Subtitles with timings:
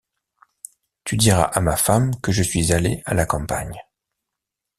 [1.03, 3.83] Tu diras à ma femme que je suis allé à la campagne.